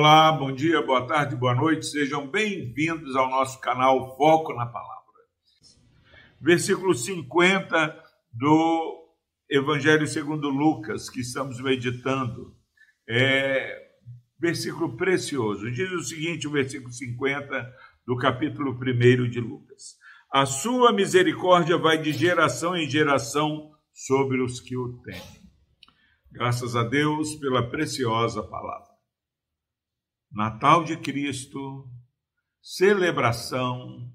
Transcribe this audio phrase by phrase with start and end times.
[0.00, 5.12] Olá, bom dia, boa tarde, boa noite, sejam bem-vindos ao nosso canal Foco na Palavra.
[6.40, 8.00] Versículo 50
[8.32, 9.08] do
[9.50, 12.54] Evangelho segundo Lucas, que estamos meditando.
[13.08, 13.88] É
[14.38, 15.68] versículo precioso.
[15.68, 17.68] Diz o seguinte, o versículo 50
[18.06, 19.96] do capítulo 1 de Lucas.
[20.32, 25.42] A sua misericórdia vai de geração em geração sobre os que o temem.
[26.30, 28.87] Graças a Deus pela preciosa palavra.
[30.30, 31.88] Natal de Cristo,
[32.60, 34.12] celebração,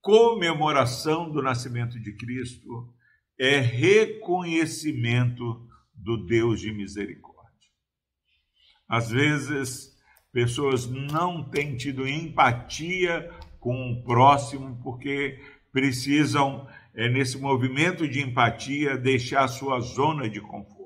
[0.00, 2.92] comemoração do nascimento de Cristo
[3.38, 7.40] é reconhecimento do Deus de misericórdia.
[8.86, 9.96] Às vezes,
[10.32, 18.98] pessoas não têm tido empatia com o próximo porque precisam, é, nesse movimento de empatia,
[18.98, 20.79] deixar a sua zona de conforto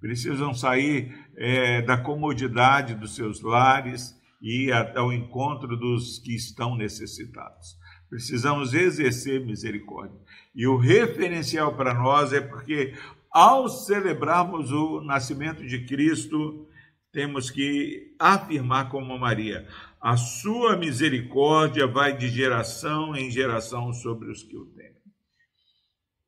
[0.00, 6.76] precisam sair é, da comodidade dos seus lares e ir ao encontro dos que estão
[6.76, 7.76] necessitados.
[8.08, 10.18] Precisamos exercer misericórdia.
[10.54, 12.94] E o referencial para nós é porque,
[13.30, 16.66] ao celebrarmos o nascimento de Cristo,
[17.12, 19.68] temos que afirmar como Maria:
[20.00, 24.92] a sua misericórdia vai de geração em geração sobre os que o temem.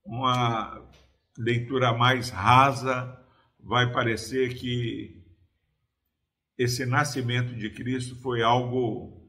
[0.04, 0.86] Uma
[1.38, 3.19] leitura mais rasa
[3.62, 5.20] vai parecer que
[6.58, 9.20] esse nascimento de Cristo foi algo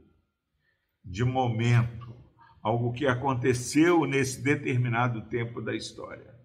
[1.03, 2.15] de momento,
[2.61, 6.35] algo que aconteceu nesse determinado tempo da história.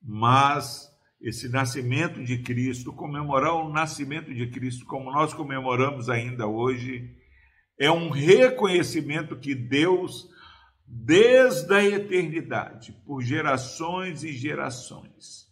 [0.00, 7.16] Mas esse nascimento de Cristo, comemorar o nascimento de Cristo, como nós comemoramos ainda hoje,
[7.78, 10.28] é um reconhecimento que Deus,
[10.86, 15.43] desde a eternidade, por gerações e gerações,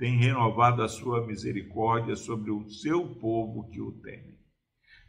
[0.00, 4.40] tem renovado a sua misericórdia sobre o seu povo que o teme.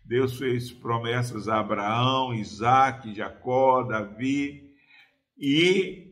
[0.04, 4.70] Deus fez promessas a Abraão, Isaac, Jacó, Davi
[5.38, 6.12] e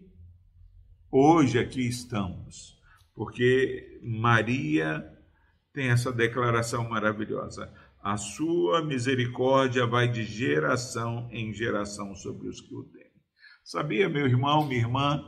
[1.12, 2.80] hoje aqui estamos,
[3.14, 5.06] porque Maria
[5.74, 7.70] tem essa declaração maravilhosa.
[8.02, 13.12] A sua misericórdia vai de geração em geração sobre os que o temem.
[13.62, 15.22] Sabia, meu irmão, minha irmã,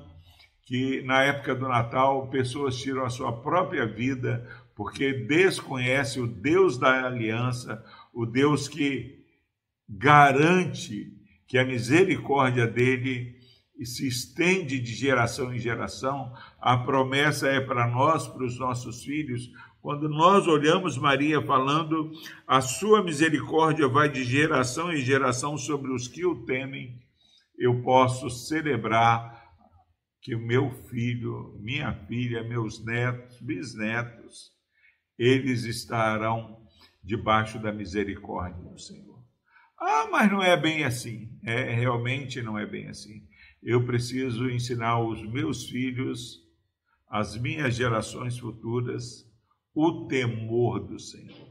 [0.63, 6.77] que na época do Natal pessoas tiram a sua própria vida porque desconhece o Deus
[6.77, 7.83] da aliança,
[8.13, 9.19] o Deus que
[9.88, 11.13] garante
[11.47, 13.35] que a misericórdia dele
[13.83, 16.33] se estende de geração em geração.
[16.59, 19.51] A promessa é para nós, para os nossos filhos.
[19.81, 22.11] Quando nós olhamos Maria falando,
[22.47, 27.01] a sua misericórdia vai de geração em geração sobre os que o temem,
[27.57, 29.41] eu posso celebrar
[30.21, 34.51] que o meu filho, minha filha, meus netos, bisnetos,
[35.17, 36.63] eles estarão
[37.03, 39.19] debaixo da misericórdia do Senhor.
[39.79, 41.35] Ah, mas não é bem assim.
[41.43, 43.27] É, realmente não é bem assim.
[43.63, 46.39] Eu preciso ensinar os meus filhos,
[47.09, 49.27] as minhas gerações futuras,
[49.73, 51.49] o temor do Senhor.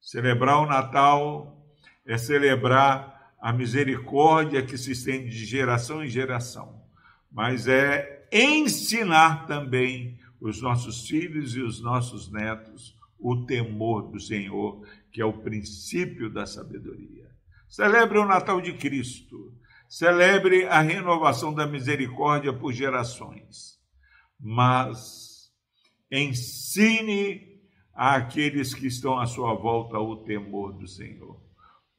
[0.00, 1.64] Celebrar o Natal
[2.04, 6.79] é celebrar a misericórdia que se estende de geração em geração
[7.30, 14.82] mas é ensinar também os nossos filhos e os nossos netos o temor do Senhor,
[15.12, 17.30] que é o princípio da sabedoria.
[17.68, 19.54] Celebre o Natal de Cristo,
[19.88, 23.78] celebre a renovação da misericórdia por gerações,
[24.38, 25.52] mas
[26.10, 27.60] ensine
[27.92, 31.49] àqueles que estão à sua volta o temor do Senhor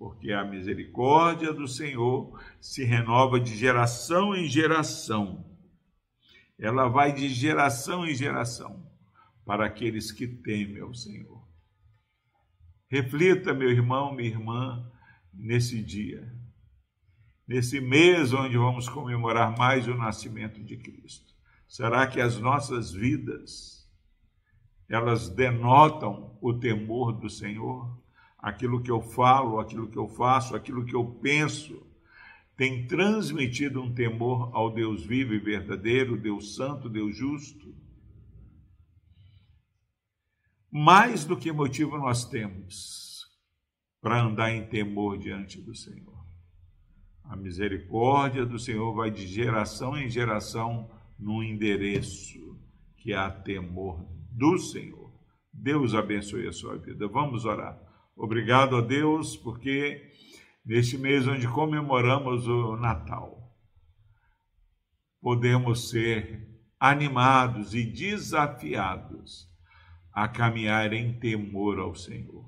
[0.01, 5.45] porque a misericórdia do Senhor se renova de geração em geração.
[6.57, 8.83] Ela vai de geração em geração
[9.45, 11.47] para aqueles que temem ao Senhor.
[12.89, 14.91] Reflita, meu irmão, minha irmã,
[15.31, 16.35] nesse dia,
[17.47, 21.31] nesse mês onde vamos comemorar mais o nascimento de Cristo.
[21.67, 23.87] Será que as nossas vidas
[24.89, 28.00] elas denotam o temor do Senhor?
[28.41, 31.85] Aquilo que eu falo, aquilo que eu faço, aquilo que eu penso,
[32.57, 37.73] tem transmitido um temor ao Deus vivo e verdadeiro, Deus santo, Deus justo?
[40.71, 43.25] Mais do que motivo nós temos
[44.01, 46.25] para andar em temor diante do Senhor.
[47.23, 50.89] A misericórdia do Senhor vai de geração em geração
[51.19, 52.59] no endereço
[52.97, 55.11] que há temor do Senhor.
[55.53, 57.07] Deus abençoe a sua vida.
[57.07, 57.90] Vamos orar.
[58.15, 60.11] Obrigado a Deus, porque
[60.65, 63.41] neste mês onde comemoramos o Natal,
[65.21, 66.47] podemos ser
[66.79, 69.49] animados e desafiados
[70.11, 72.45] a caminhar em temor ao Senhor.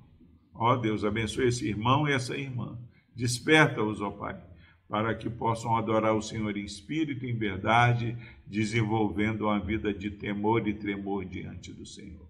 [0.54, 2.78] Ó Deus, abençoe esse irmão e essa irmã.
[3.16, 4.42] Desperta-os, ó Pai,
[4.88, 10.12] para que possam adorar o Senhor em espírito e em verdade, desenvolvendo uma vida de
[10.12, 12.28] temor e tremor diante do Senhor.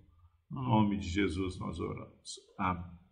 [0.49, 2.39] No nome de Jesus nós oramos.
[2.57, 3.02] Amém.